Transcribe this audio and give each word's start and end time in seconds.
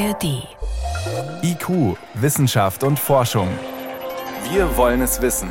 ARD. 0.00 0.48
IQ, 1.42 1.98
Wissenschaft 2.14 2.84
und 2.84 2.98
Forschung. 2.98 3.48
Wir 4.50 4.74
wollen 4.78 5.02
es 5.02 5.20
wissen. 5.20 5.50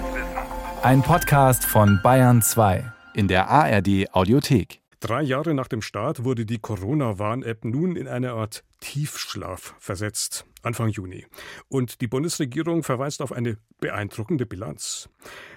Ein 0.82 1.04
Podcast 1.04 1.64
von 1.64 2.00
Bayern 2.02 2.42
2 2.42 2.84
in 3.14 3.28
der 3.28 3.48
ARD 3.48 4.12
Audiothek. 4.12 4.82
Drei 5.02 5.22
Jahre 5.22 5.54
nach 5.54 5.68
dem 5.68 5.84
Start 5.84 6.24
wurde 6.24 6.48
die 6.48 6.58
Corona-Warn-App 6.58 7.64
nun 7.64 7.96
in 7.96 8.08
eine 8.08 8.32
Art 8.32 8.64
Tiefschlaf 8.80 9.76
versetzt, 9.78 10.46
Anfang 10.62 10.90
Juni. 10.90 11.26
Und 11.68 12.02
die 12.02 12.08
Bundesregierung 12.08 12.84
verweist 12.84 13.22
auf 13.22 13.32
eine 13.32 13.58
beeindruckende 13.80 14.46
Bilanz. 14.46 15.10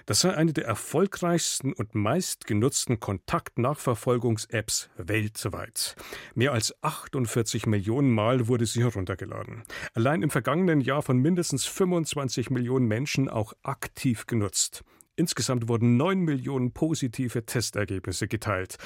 Das 0.05 0.21
sei 0.21 0.33
eine 0.33 0.53
der 0.53 0.65
erfolgreichsten 0.65 1.73
und 1.73 1.95
meistgenutzten 1.95 2.99
Kontaktnachverfolgungs-Apps 2.99 4.89
weltweit. 4.97 5.95
Mehr 6.35 6.53
als 6.53 6.73
48 6.83 7.65
Millionen 7.65 8.11
Mal 8.11 8.47
wurde 8.47 8.65
sie 8.65 8.81
heruntergeladen. 8.81 9.63
Allein 9.93 10.21
im 10.21 10.29
vergangenen 10.29 10.81
Jahr 10.81 11.01
von 11.01 11.17
mindestens 11.17 11.65
25 11.65 12.49
Millionen 12.49 12.87
Menschen 12.87 13.29
auch 13.29 13.53
aktiv 13.63 14.25
genutzt. 14.25 14.83
Insgesamt 15.15 15.67
wurden 15.67 15.97
9 15.97 16.19
Millionen 16.19 16.71
positive 16.71 17.45
Testergebnisse 17.45 18.27
geteilt. 18.27 18.77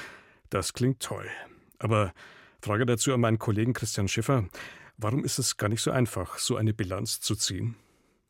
Das 0.50 0.72
klingt 0.72 1.00
toll. 1.00 1.26
Aber 1.78 2.12
Frage 2.60 2.86
dazu 2.86 3.14
an 3.14 3.20
meinen 3.20 3.38
Kollegen 3.38 3.72
Christian 3.72 4.08
Schiffer. 4.08 4.44
Warum 5.00 5.24
ist 5.24 5.38
es 5.38 5.56
gar 5.56 5.68
nicht 5.68 5.80
so 5.80 5.92
einfach, 5.92 6.38
so 6.38 6.56
eine 6.56 6.74
Bilanz 6.74 7.20
zu 7.20 7.36
ziehen? 7.36 7.76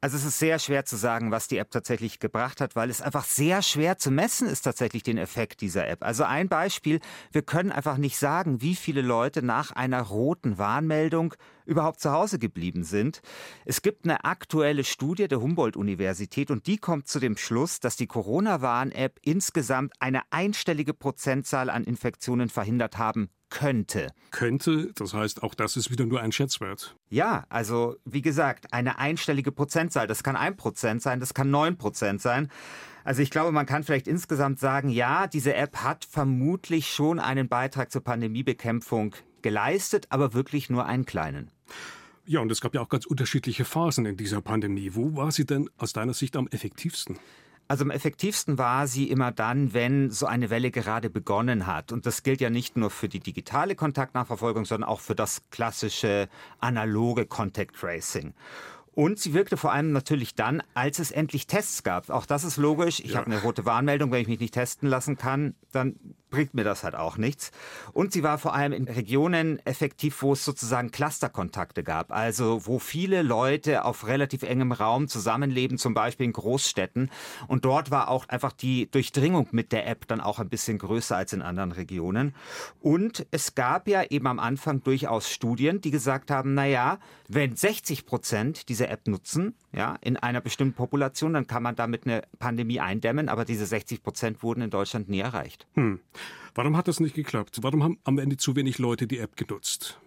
Also 0.02 0.16
es 0.16 0.24
ist 0.24 0.38
sehr 0.38 0.58
schwer 0.60 0.84
zu 0.84 0.96
sagen, 0.96 1.32
was 1.32 1.48
die 1.48 1.56
App 1.56 1.72
tatsächlich 1.72 2.20
gebracht 2.20 2.60
hat, 2.60 2.76
weil 2.76 2.88
es 2.88 3.02
einfach 3.02 3.24
sehr 3.24 3.62
schwer 3.62 3.98
zu 3.98 4.12
messen 4.12 4.46
ist 4.46 4.62
tatsächlich 4.62 5.02
den 5.02 5.18
Effekt 5.18 5.60
dieser 5.60 5.88
App. 5.88 6.04
Also 6.04 6.22
ein 6.22 6.48
Beispiel, 6.48 7.00
wir 7.32 7.42
können 7.42 7.72
einfach 7.72 7.96
nicht 7.96 8.16
sagen, 8.16 8.60
wie 8.60 8.76
viele 8.76 9.00
Leute 9.00 9.42
nach 9.42 9.72
einer 9.72 10.02
roten 10.02 10.56
Warnmeldung 10.56 11.34
überhaupt 11.68 12.00
zu 12.00 12.10
Hause 12.10 12.38
geblieben 12.38 12.82
sind. 12.82 13.20
Es 13.64 13.82
gibt 13.82 14.04
eine 14.04 14.24
aktuelle 14.24 14.84
Studie 14.84 15.28
der 15.28 15.40
Humboldt-Universität 15.40 16.50
und 16.50 16.66
die 16.66 16.78
kommt 16.78 17.06
zu 17.06 17.20
dem 17.20 17.36
Schluss, 17.36 17.78
dass 17.78 17.96
die 17.96 18.06
Corona-Warn-App 18.06 19.20
insgesamt 19.22 19.92
eine 20.00 20.22
einstellige 20.30 20.94
Prozentzahl 20.94 21.70
an 21.70 21.84
Infektionen 21.84 22.48
verhindert 22.48 22.98
haben 22.98 23.28
könnte. 23.50 24.08
Könnte, 24.30 24.92
das 24.94 25.14
heißt, 25.14 25.42
auch 25.42 25.54
das 25.54 25.76
ist 25.76 25.90
wieder 25.90 26.04
nur 26.04 26.20
ein 26.20 26.32
Schätzwert. 26.32 26.96
Ja, 27.08 27.44
also 27.48 27.96
wie 28.04 28.22
gesagt, 28.22 28.72
eine 28.72 28.98
einstellige 28.98 29.52
Prozentzahl. 29.52 30.06
Das 30.06 30.22
kann 30.22 30.36
ein 30.36 30.56
Prozent 30.56 31.02
sein, 31.02 31.20
das 31.20 31.34
kann 31.34 31.50
neun 31.50 31.78
Prozent 31.78 32.20
sein. 32.20 32.50
Also 33.04 33.22
ich 33.22 33.30
glaube, 33.30 33.52
man 33.52 33.64
kann 33.64 33.84
vielleicht 33.84 34.06
insgesamt 34.06 34.58
sagen, 34.58 34.90
ja, 34.90 35.26
diese 35.26 35.54
App 35.54 35.78
hat 35.78 36.04
vermutlich 36.04 36.88
schon 36.88 37.18
einen 37.18 37.48
Beitrag 37.48 37.90
zur 37.90 38.04
Pandemiebekämpfung 38.04 39.14
geleistet, 39.40 40.06
aber 40.10 40.34
wirklich 40.34 40.68
nur 40.68 40.84
einen 40.84 41.06
kleinen. 41.06 41.50
Ja, 42.26 42.40
und 42.40 42.52
es 42.52 42.60
gab 42.60 42.74
ja 42.74 42.82
auch 42.82 42.90
ganz 42.90 43.06
unterschiedliche 43.06 43.64
Phasen 43.64 44.04
in 44.04 44.16
dieser 44.16 44.42
Pandemie. 44.42 44.90
Wo 44.94 45.16
war 45.16 45.32
sie 45.32 45.46
denn 45.46 45.70
aus 45.78 45.94
deiner 45.94 46.12
Sicht 46.12 46.36
am 46.36 46.46
effektivsten? 46.48 47.18
Also 47.68 47.84
am 47.84 47.90
effektivsten 47.90 48.56
war 48.56 48.86
sie 48.86 49.10
immer 49.10 49.30
dann, 49.30 49.74
wenn 49.74 50.10
so 50.10 50.26
eine 50.26 50.48
Welle 50.48 50.70
gerade 50.70 51.10
begonnen 51.10 51.66
hat. 51.66 51.92
Und 51.92 52.06
das 52.06 52.22
gilt 52.22 52.40
ja 52.40 52.48
nicht 52.48 52.78
nur 52.78 52.90
für 52.90 53.10
die 53.10 53.20
digitale 53.20 53.74
Kontaktnachverfolgung, 53.74 54.64
sondern 54.64 54.88
auch 54.88 55.00
für 55.00 55.14
das 55.14 55.42
klassische 55.50 56.28
analoge 56.60 57.26
Contact 57.26 57.76
Tracing. 57.76 58.32
Und 58.98 59.20
sie 59.20 59.32
wirkte 59.32 59.56
vor 59.56 59.72
allem 59.72 59.92
natürlich 59.92 60.34
dann, 60.34 60.62
als 60.74 60.98
es 60.98 61.12
endlich 61.12 61.46
Tests 61.46 61.84
gab. 61.84 62.10
Auch 62.10 62.26
das 62.26 62.42
ist 62.42 62.56
logisch. 62.56 63.00
Ich 63.00 63.12
ja. 63.12 63.18
habe 63.18 63.30
eine 63.30 63.42
rote 63.42 63.64
Warnmeldung, 63.64 64.10
wenn 64.10 64.22
ich 64.22 64.28
mich 64.28 64.40
nicht 64.40 64.54
testen 64.54 64.88
lassen 64.88 65.16
kann, 65.16 65.54
dann 65.70 65.94
bringt 66.30 66.54
mir 66.54 66.64
das 66.64 66.84
halt 66.84 66.94
auch 66.94 67.16
nichts. 67.16 67.50
Und 67.92 68.12
sie 68.12 68.22
war 68.22 68.38
vor 68.38 68.54
allem 68.54 68.72
in 68.72 68.84
Regionen 68.84 69.64
effektiv, 69.64 70.22
wo 70.22 70.32
es 70.32 70.44
sozusagen 70.44 70.90
Clusterkontakte 70.90 71.82
gab, 71.82 72.12
also 72.12 72.66
wo 72.66 72.78
viele 72.78 73.22
Leute 73.22 73.84
auf 73.84 74.06
relativ 74.06 74.42
engem 74.42 74.72
Raum 74.72 75.08
zusammenleben, 75.08 75.78
zum 75.78 75.94
Beispiel 75.94 76.26
in 76.26 76.32
Großstädten. 76.32 77.10
Und 77.46 77.64
dort 77.64 77.90
war 77.90 78.08
auch 78.08 78.28
einfach 78.28 78.52
die 78.52 78.90
Durchdringung 78.90 79.48
mit 79.52 79.72
der 79.72 79.86
App 79.86 80.06
dann 80.06 80.20
auch 80.20 80.38
ein 80.38 80.48
bisschen 80.48 80.78
größer 80.78 81.16
als 81.16 81.32
in 81.32 81.42
anderen 81.42 81.72
Regionen. 81.72 82.34
Und 82.80 83.26
es 83.30 83.54
gab 83.54 83.88
ja 83.88 84.04
eben 84.04 84.26
am 84.26 84.38
Anfang 84.38 84.82
durchaus 84.82 85.30
Studien, 85.30 85.80
die 85.80 85.90
gesagt 85.90 86.30
haben, 86.30 86.54
na 86.54 86.66
ja, 86.66 86.98
wenn 87.28 87.56
60 87.56 88.06
Prozent 88.06 88.68
diese 88.68 88.88
App 88.88 89.06
nutzen, 89.06 89.54
ja, 89.72 89.96
in 90.00 90.16
einer 90.16 90.40
bestimmten 90.40 90.74
Population, 90.74 91.34
dann 91.34 91.46
kann 91.46 91.62
man 91.62 91.76
damit 91.76 92.06
eine 92.06 92.22
Pandemie 92.38 92.80
eindämmen, 92.80 93.28
aber 93.28 93.44
diese 93.44 93.66
60 93.66 94.02
Prozent 94.02 94.42
wurden 94.42 94.62
in 94.62 94.70
Deutschland 94.70 95.08
nie 95.08 95.20
erreicht. 95.20 95.66
Hm. 95.74 96.00
Warum 96.54 96.76
hat 96.76 96.88
das 96.88 97.00
nicht 97.00 97.14
geklappt? 97.14 97.58
Warum 97.62 97.82
haben 97.82 97.98
am 98.04 98.18
Ende 98.18 98.36
zu 98.36 98.56
wenig 98.56 98.78
Leute 98.78 99.06
die 99.06 99.18
App 99.18 99.36
genutzt? 99.36 99.98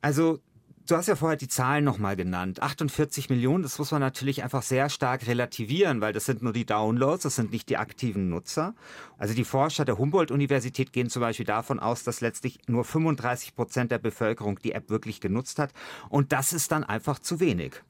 Also 0.00 0.40
Du 0.88 0.96
hast 0.96 1.06
ja 1.06 1.16
vorher 1.16 1.36
die 1.36 1.48
Zahlen 1.48 1.84
nochmal 1.84 2.16
genannt. 2.16 2.62
48 2.62 3.28
Millionen, 3.28 3.62
das 3.62 3.78
muss 3.78 3.90
man 3.90 4.00
natürlich 4.00 4.42
einfach 4.42 4.62
sehr 4.62 4.88
stark 4.88 5.26
relativieren, 5.26 6.00
weil 6.00 6.14
das 6.14 6.24
sind 6.24 6.40
nur 6.40 6.54
die 6.54 6.64
Downloads, 6.64 7.24
das 7.24 7.36
sind 7.36 7.52
nicht 7.52 7.68
die 7.68 7.76
aktiven 7.76 8.30
Nutzer. 8.30 8.74
Also 9.18 9.34
die 9.34 9.44
Forscher 9.44 9.84
der 9.84 9.98
Humboldt-Universität 9.98 10.94
gehen 10.94 11.10
zum 11.10 11.20
Beispiel 11.20 11.44
davon 11.44 11.78
aus, 11.78 12.04
dass 12.04 12.22
letztlich 12.22 12.60
nur 12.68 12.86
35 12.86 13.54
Prozent 13.54 13.90
der 13.90 13.98
Bevölkerung 13.98 14.58
die 14.60 14.72
App 14.72 14.88
wirklich 14.88 15.20
genutzt 15.20 15.58
hat. 15.58 15.74
Und 16.08 16.32
das 16.32 16.54
ist 16.54 16.72
dann 16.72 16.84
einfach 16.84 17.18
zu 17.18 17.38
wenig. 17.38 17.82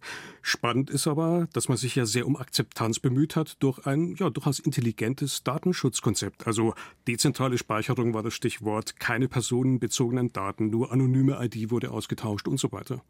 Spannend 0.49 0.89
ist 0.89 1.07
aber, 1.07 1.47
dass 1.53 1.69
man 1.69 1.77
sich 1.77 1.95
ja 1.95 2.07
sehr 2.07 2.27
um 2.27 2.35
Akzeptanz 2.35 3.01
bemüht 3.01 3.37
hat 3.37 3.63
durch 3.63 3.85
ein 3.85 4.15
ja, 4.17 4.31
durchaus 4.31 4.59
intelligentes 4.59 5.45
Datenschutzkonzept. 5.45 6.47
Also 6.47 6.73
dezentrale 7.07 7.59
Speicherung 7.59 8.15
war 8.15 8.23
das 8.23 8.33
Stichwort, 8.33 8.99
keine 8.99 9.29
personenbezogenen 9.29 10.33
Daten, 10.33 10.71
nur 10.71 10.91
anonyme 10.91 11.39
ID 11.39 11.71
wurde 11.71 11.91
ausgetauscht 11.91 12.49
und 12.49 12.59
so 12.59 12.73
weiter. 12.73 13.03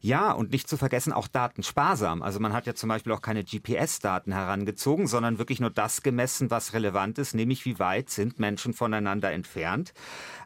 Ja, 0.00 0.32
und 0.32 0.50
nicht 0.52 0.68
zu 0.68 0.76
vergessen, 0.76 1.12
auch 1.12 1.28
datensparsam. 1.28 2.22
Also 2.22 2.40
man 2.40 2.52
hat 2.52 2.66
ja 2.66 2.74
zum 2.74 2.88
Beispiel 2.88 3.12
auch 3.12 3.22
keine 3.22 3.44
GPS-Daten 3.44 4.32
herangezogen, 4.32 5.06
sondern 5.06 5.38
wirklich 5.38 5.60
nur 5.60 5.70
das 5.70 6.02
gemessen, 6.02 6.50
was 6.50 6.72
relevant 6.72 7.18
ist, 7.18 7.34
nämlich 7.34 7.64
wie 7.64 7.78
weit 7.78 8.10
sind 8.10 8.38
Menschen 8.38 8.74
voneinander 8.74 9.32
entfernt. 9.32 9.92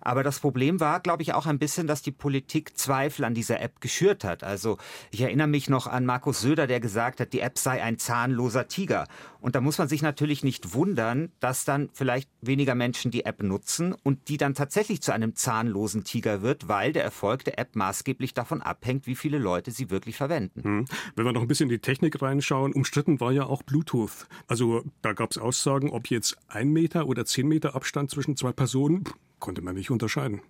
Aber 0.00 0.22
das 0.22 0.38
Problem 0.38 0.78
war, 0.78 1.00
glaube 1.00 1.22
ich, 1.22 1.34
auch 1.34 1.46
ein 1.46 1.58
bisschen, 1.58 1.86
dass 1.86 2.02
die 2.02 2.12
Politik 2.12 2.78
Zweifel 2.78 3.24
an 3.24 3.34
dieser 3.34 3.60
App 3.60 3.80
geschürt 3.80 4.22
hat. 4.22 4.44
Also 4.44 4.78
ich 5.10 5.20
erinnere 5.20 5.48
mich 5.48 5.68
noch 5.68 5.86
an 5.86 6.06
Markus 6.06 6.40
Söder, 6.40 6.66
der 6.66 6.80
gesagt 6.80 7.18
hat, 7.20 7.32
die 7.32 7.40
App 7.40 7.58
sei 7.58 7.82
ein 7.82 7.98
zahnloser 7.98 8.68
Tiger. 8.68 9.06
Und 9.40 9.54
da 9.54 9.60
muss 9.60 9.78
man 9.78 9.88
sich 9.88 10.02
natürlich 10.02 10.44
nicht 10.44 10.74
wundern, 10.74 11.32
dass 11.40 11.64
dann 11.64 11.88
vielleicht 11.92 12.28
weniger 12.40 12.74
Menschen 12.74 13.10
die 13.10 13.24
App 13.24 13.42
nutzen 13.42 13.94
und 14.02 14.28
die 14.28 14.36
dann 14.36 14.54
tatsächlich 14.54 15.02
zu 15.02 15.12
einem 15.12 15.36
zahnlosen 15.36 16.04
Tiger 16.04 16.42
wird, 16.42 16.68
weil 16.68 16.92
der 16.92 17.04
Erfolg 17.04 17.44
der 17.44 17.58
App 17.58 17.76
maßgeblich 17.76 18.34
davon 18.34 18.62
abhängt, 18.62 19.05
wie 19.06 19.16
viele 19.16 19.38
Leute 19.38 19.70
sie 19.70 19.90
wirklich 19.90 20.16
verwenden. 20.16 20.62
Hm. 20.62 20.84
Wenn 21.14 21.24
wir 21.24 21.32
noch 21.32 21.42
ein 21.42 21.48
bisschen 21.48 21.68
in 21.68 21.76
die 21.76 21.78
Technik 21.78 22.20
reinschauen, 22.20 22.72
umstritten 22.72 23.20
war 23.20 23.32
ja 23.32 23.46
auch 23.46 23.62
Bluetooth. 23.62 24.26
Also 24.46 24.84
da 25.02 25.12
gab 25.12 25.30
es 25.30 25.38
Aussagen, 25.38 25.90
ob 25.90 26.08
jetzt 26.08 26.36
ein 26.48 26.72
Meter 26.72 27.06
oder 27.06 27.24
zehn 27.24 27.48
Meter 27.48 27.74
Abstand 27.74 28.10
zwischen 28.10 28.36
zwei 28.36 28.52
Personen, 28.52 29.04
konnte 29.38 29.62
man 29.62 29.74
nicht 29.74 29.90
unterscheiden 29.90 30.40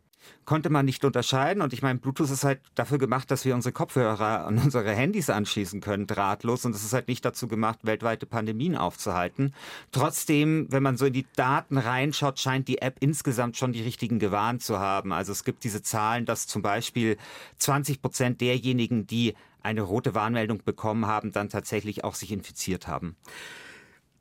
konnte 0.45 0.71
man 0.71 0.87
nicht 0.87 1.05
unterscheiden. 1.05 1.63
Und 1.63 1.73
ich 1.73 1.83
meine, 1.83 1.99
Bluetooth 1.99 2.31
ist 2.31 2.45
halt 2.45 2.61
dafür 2.75 2.99
gemacht, 2.99 3.31
dass 3.31 3.45
wir 3.45 3.55
unsere 3.55 3.73
Kopfhörer 3.73 4.47
an 4.47 4.59
unsere 4.59 4.93
Handys 4.93 5.29
anschließen 5.29 5.81
können, 5.81 6.07
drahtlos. 6.07 6.65
Und 6.65 6.75
es 6.75 6.85
ist 6.85 6.93
halt 6.93 7.09
nicht 7.09 7.25
dazu 7.25 7.49
gemacht, 7.49 7.81
weltweite 7.83 8.27
Pandemien 8.27 8.77
aufzuhalten. 8.77 9.55
Trotzdem, 9.93 10.67
wenn 10.71 10.83
man 10.83 10.97
so 10.97 11.07
in 11.07 11.13
die 11.13 11.27
Daten 11.37 11.79
reinschaut, 11.79 12.39
scheint 12.39 12.69
die 12.69 12.81
App 12.83 12.97
insgesamt 13.01 13.57
schon 13.57 13.73
die 13.73 13.83
richtigen 13.83 14.19
gewarnt 14.19 14.63
zu 14.63 14.79
haben. 14.79 15.13
Also 15.13 15.33
es 15.33 15.45
gibt 15.45 15.65
diese 15.65 15.83
Zahlen, 15.83 16.25
dass 16.25 16.47
zum 16.47 16.63
Beispiel 16.63 17.17
20 17.59 18.01
Prozent 18.01 18.41
derjenigen, 18.41 19.07
die 19.07 19.35
eine 19.63 19.83
rote 19.83 20.15
Warnmeldung 20.15 20.63
bekommen 20.65 21.07
haben, 21.07 21.33
dann 21.33 21.49
tatsächlich 21.49 22.05
auch 22.05 22.15
sich 22.15 22.31
infiziert 22.31 22.87
haben. 22.87 23.17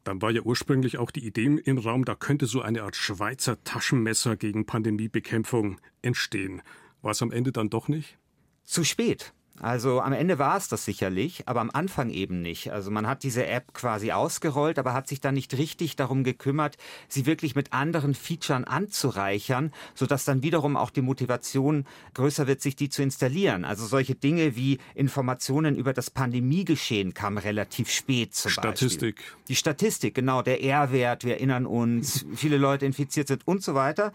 Dann 0.05 0.21
war 0.21 0.29
ja 0.29 0.41
ursprünglich 0.41 0.99
auch 0.99 1.09
die 1.09 1.25
Idee 1.25 1.45
im 1.65 1.77
Raum, 1.79 2.05
da 2.05 2.13
könnte 2.13 2.45
so 2.45 2.61
eine 2.61 2.83
Art 2.83 2.95
Schweizer 2.95 3.61
Taschenmesser 3.63 4.37
gegen 4.37 4.67
Pandemiebekämpfung 4.67 5.81
entstehen. 6.03 6.61
War 7.01 7.11
es 7.11 7.23
am 7.23 7.31
Ende 7.31 7.51
dann 7.51 7.71
doch 7.71 7.87
nicht? 7.87 8.19
Zu 8.63 8.83
spät. 8.83 9.33
Also 9.61 10.01
am 10.01 10.11
Ende 10.11 10.37
war 10.37 10.57
es 10.57 10.67
das 10.67 10.83
sicherlich, 10.83 11.47
aber 11.47 11.61
am 11.61 11.71
Anfang 11.71 12.09
eben 12.09 12.41
nicht. 12.41 12.73
Also 12.73 12.91
man 12.91 13.07
hat 13.07 13.23
diese 13.23 13.45
App 13.45 13.73
quasi 13.73 14.11
ausgerollt, 14.11 14.77
aber 14.77 14.93
hat 14.93 15.07
sich 15.07 15.21
dann 15.21 15.33
nicht 15.33 15.57
richtig 15.57 15.95
darum 15.95 16.25
gekümmert, 16.25 16.77
sie 17.07 17.25
wirklich 17.25 17.55
mit 17.55 17.71
anderen 17.71 18.15
Features 18.15 18.65
anzureichern, 18.65 19.71
sodass 19.93 20.25
dann 20.25 20.43
wiederum 20.43 20.75
auch 20.75 20.89
die 20.89 21.01
Motivation 21.01 21.85
größer 22.15 22.47
wird, 22.47 22.61
sich 22.61 22.75
die 22.75 22.89
zu 22.89 23.01
installieren. 23.01 23.63
Also 23.63 23.85
solche 23.85 24.15
Dinge 24.15 24.57
wie 24.57 24.79
Informationen 24.93 25.75
über 25.75 25.93
das 25.93 26.09
Pandemiegeschehen 26.09 27.13
kamen 27.13 27.37
relativ 27.37 27.89
spät 27.89 28.35
zum 28.35 28.51
Statistik. 28.51 29.15
Beispiel. 29.15 29.35
Die 29.47 29.55
Statistik, 29.55 30.15
genau, 30.15 30.41
der 30.41 30.63
R-Wert, 30.63 31.23
wir 31.23 31.35
erinnern 31.35 31.65
uns, 31.65 32.25
viele 32.35 32.57
Leute 32.57 32.85
infiziert 32.85 33.29
sind 33.29 33.47
und 33.47 33.63
so 33.63 33.73
weiter. 33.73 34.11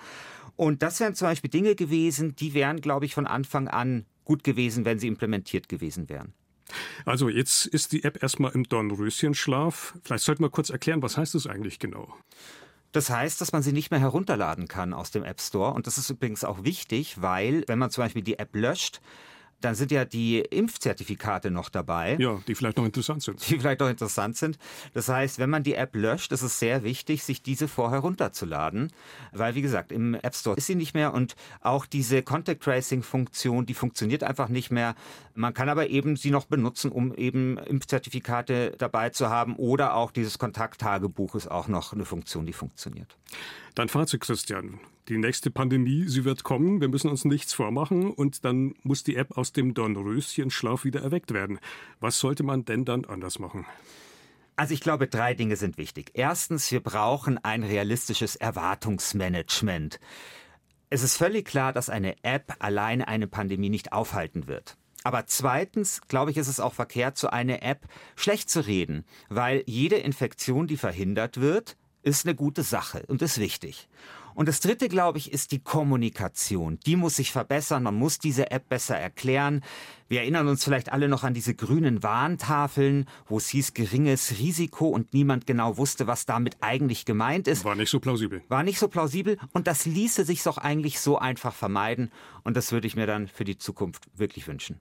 Und 0.56 0.82
das 0.82 1.00
wären 1.00 1.14
zum 1.14 1.28
Beispiel 1.28 1.48
Dinge 1.48 1.74
gewesen, 1.74 2.36
die 2.36 2.52
wären, 2.52 2.82
glaube 2.82 3.06
ich, 3.06 3.14
von 3.14 3.26
Anfang 3.26 3.68
an 3.68 4.04
gut 4.30 4.44
gewesen, 4.44 4.84
wenn 4.84 5.00
sie 5.00 5.08
implementiert 5.08 5.68
gewesen 5.68 6.08
wären. 6.08 6.34
Also 7.04 7.28
jetzt 7.28 7.66
ist 7.66 7.90
die 7.90 8.04
App 8.04 8.22
erstmal 8.22 8.52
im 8.52 8.62
Dornröschenschlaf. 8.62 9.98
Vielleicht 10.04 10.22
sollten 10.22 10.44
wir 10.44 10.50
kurz 10.50 10.70
erklären, 10.70 11.02
was 11.02 11.16
heißt 11.16 11.34
das 11.34 11.48
eigentlich 11.48 11.80
genau? 11.80 12.14
Das 12.92 13.10
heißt, 13.10 13.40
dass 13.40 13.50
man 13.50 13.62
sie 13.62 13.72
nicht 13.72 13.90
mehr 13.90 13.98
herunterladen 13.98 14.68
kann 14.68 14.94
aus 14.94 15.10
dem 15.10 15.24
App 15.24 15.40
Store. 15.40 15.72
Und 15.72 15.88
das 15.88 15.98
ist 15.98 16.10
übrigens 16.10 16.44
auch 16.44 16.62
wichtig, 16.62 17.20
weil 17.20 17.64
wenn 17.66 17.80
man 17.80 17.90
zum 17.90 18.04
Beispiel 18.04 18.22
die 18.22 18.38
App 18.38 18.54
löscht, 18.54 19.00
Dann 19.60 19.74
sind 19.74 19.90
ja 19.90 20.04
die 20.04 20.40
Impfzertifikate 20.40 21.50
noch 21.50 21.68
dabei. 21.68 22.16
Ja, 22.18 22.40
die 22.46 22.54
vielleicht 22.54 22.76
noch 22.76 22.84
interessant 22.84 23.22
sind. 23.22 23.48
Die 23.48 23.58
vielleicht 23.58 23.80
noch 23.80 23.88
interessant 23.88 24.36
sind. 24.36 24.58
Das 24.94 25.08
heißt, 25.08 25.38
wenn 25.38 25.50
man 25.50 25.62
die 25.62 25.74
App 25.74 25.94
löscht, 25.94 26.32
ist 26.32 26.42
es 26.42 26.58
sehr 26.58 26.82
wichtig, 26.82 27.22
sich 27.24 27.42
diese 27.42 27.68
vorher 27.68 28.00
runterzuladen. 28.00 28.92
Weil, 29.32 29.54
wie 29.54 29.62
gesagt, 29.62 29.92
im 29.92 30.14
App 30.14 30.34
Store 30.34 30.56
ist 30.56 30.66
sie 30.66 30.74
nicht 30.74 30.94
mehr 30.94 31.12
und 31.14 31.36
auch 31.60 31.86
diese 31.86 32.22
Contact 32.22 32.62
Tracing 32.62 33.02
Funktion, 33.02 33.66
die 33.66 33.74
funktioniert 33.74 34.22
einfach 34.22 34.48
nicht 34.48 34.70
mehr. 34.70 34.94
Man 35.34 35.54
kann 35.54 35.68
aber 35.68 35.88
eben 35.88 36.16
sie 36.16 36.30
noch 36.30 36.46
benutzen, 36.46 36.90
um 36.90 37.14
eben 37.14 37.58
Impfzertifikate 37.58 38.74
dabei 38.78 39.10
zu 39.10 39.30
haben 39.30 39.56
oder 39.56 39.94
auch 39.94 40.10
dieses 40.10 40.38
Kontakttagebuch 40.38 41.34
ist 41.34 41.50
auch 41.50 41.68
noch 41.68 41.92
eine 41.92 42.04
Funktion, 42.04 42.46
die 42.46 42.52
funktioniert. 42.52 43.16
Dein 43.74 43.88
Fazit, 43.88 44.20
Christian. 44.20 44.80
Die 45.08 45.18
nächste 45.18 45.50
Pandemie, 45.50 46.04
sie 46.06 46.24
wird 46.24 46.44
kommen, 46.44 46.80
wir 46.80 46.88
müssen 46.88 47.10
uns 47.10 47.24
nichts 47.24 47.52
vormachen 47.52 48.10
und 48.10 48.44
dann 48.44 48.74
muss 48.82 49.02
die 49.02 49.16
App 49.16 49.36
aus 49.50 49.52
dem 49.52 49.74
Dornröschenschlaf 49.74 50.84
wieder 50.84 51.02
erweckt 51.02 51.34
werden. 51.34 51.58
Was 51.98 52.20
sollte 52.20 52.44
man 52.44 52.64
denn 52.64 52.84
dann 52.84 53.04
anders 53.04 53.40
machen? 53.40 53.66
Also 54.54 54.74
ich 54.74 54.80
glaube, 54.80 55.08
drei 55.08 55.34
Dinge 55.34 55.56
sind 55.56 55.76
wichtig. 55.76 56.12
Erstens, 56.14 56.70
wir 56.70 56.80
brauchen 56.80 57.36
ein 57.42 57.64
realistisches 57.64 58.36
Erwartungsmanagement. 58.36 59.98
Es 60.88 61.02
ist 61.02 61.16
völlig 61.16 61.48
klar, 61.48 61.72
dass 61.72 61.88
eine 61.88 62.14
App 62.22 62.54
alleine 62.60 63.08
eine 63.08 63.26
Pandemie 63.26 63.70
nicht 63.70 63.92
aufhalten 63.92 64.46
wird. 64.46 64.76
Aber 65.02 65.26
zweitens, 65.26 66.02
glaube 66.02 66.30
ich, 66.30 66.36
ist 66.36 66.48
es 66.48 66.60
auch 66.60 66.74
verkehrt, 66.74 67.16
so 67.16 67.28
eine 67.28 67.62
App 67.62 67.86
schlecht 68.14 68.50
zu 68.50 68.64
reden, 68.64 69.04
weil 69.30 69.64
jede 69.66 69.96
Infektion, 69.96 70.68
die 70.68 70.76
verhindert 70.76 71.40
wird, 71.40 71.76
ist 72.02 72.24
eine 72.24 72.36
gute 72.36 72.62
Sache 72.62 73.02
und 73.08 73.20
ist 73.20 73.38
wichtig. 73.38 73.88
Und 74.34 74.48
das 74.48 74.60
dritte, 74.60 74.88
glaube 74.88 75.18
ich, 75.18 75.32
ist 75.32 75.52
die 75.52 75.58
Kommunikation. 75.58 76.78
Die 76.86 76.96
muss 76.96 77.16
sich 77.16 77.32
verbessern. 77.32 77.82
Man 77.82 77.94
muss 77.94 78.18
diese 78.18 78.50
App 78.50 78.68
besser 78.68 78.96
erklären. 78.96 79.62
Wir 80.10 80.22
erinnern 80.22 80.48
uns 80.48 80.64
vielleicht 80.64 80.90
alle 80.90 81.08
noch 81.08 81.22
an 81.22 81.34
diese 81.34 81.54
grünen 81.54 82.02
Warntafeln, 82.02 83.06
wo 83.28 83.36
es 83.36 83.48
hieß 83.48 83.74
geringes 83.74 84.40
Risiko 84.40 84.88
und 84.88 85.14
niemand 85.14 85.46
genau 85.46 85.76
wusste, 85.76 86.08
was 86.08 86.26
damit 86.26 86.56
eigentlich 86.60 87.04
gemeint 87.04 87.46
ist. 87.46 87.64
War 87.64 87.76
nicht 87.76 87.90
so 87.90 88.00
plausibel. 88.00 88.42
War 88.48 88.64
nicht 88.64 88.80
so 88.80 88.88
plausibel 88.88 89.38
und 89.52 89.68
das 89.68 89.86
ließe 89.86 90.24
sich 90.24 90.42
doch 90.42 90.58
eigentlich 90.58 90.98
so 90.98 91.16
einfach 91.16 91.54
vermeiden 91.54 92.10
und 92.42 92.56
das 92.56 92.72
würde 92.72 92.88
ich 92.88 92.96
mir 92.96 93.06
dann 93.06 93.28
für 93.28 93.44
die 93.44 93.56
Zukunft 93.56 94.08
wirklich 94.16 94.48
wünschen. 94.48 94.80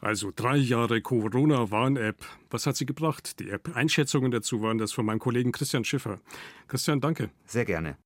Also 0.00 0.32
drei 0.34 0.56
Jahre 0.56 1.02
Corona-Warn-App. 1.02 2.24
Was 2.48 2.66
hat 2.66 2.76
sie 2.76 2.86
gebracht? 2.86 3.38
Die 3.38 3.50
App. 3.50 3.76
Einschätzungen 3.76 4.30
dazu 4.30 4.62
waren 4.62 4.78
das 4.78 4.92
von 4.92 5.04
meinem 5.04 5.18
Kollegen 5.18 5.52
Christian 5.52 5.84
Schiffer. 5.84 6.20
Christian, 6.68 7.02
danke. 7.02 7.28
Sehr 7.44 7.66
gerne. 7.66 7.98